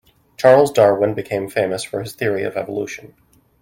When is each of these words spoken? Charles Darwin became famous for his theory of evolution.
Charles 0.35 0.71
Darwin 0.71 1.13
became 1.13 1.47
famous 1.47 1.83
for 1.83 2.01
his 2.01 2.15
theory 2.15 2.41
of 2.41 2.57
evolution. 2.57 3.13